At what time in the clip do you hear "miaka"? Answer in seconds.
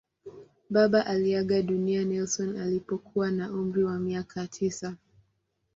3.99-4.47